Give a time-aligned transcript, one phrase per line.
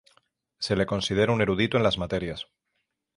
[0.57, 2.47] Se le considera un erudito en las materias.